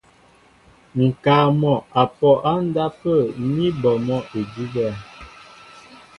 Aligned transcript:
Ŋ̀kaa 0.99 1.45
mɔ' 1.59 1.83
a 2.01 2.03
pɔ 2.17 2.29
á 2.51 2.53
ndápə̂ 2.67 3.17
ní 3.55 3.65
bɔ 3.81 3.91
mɔ́ 4.07 4.19
idʉ́bɛ̄. 4.39 4.89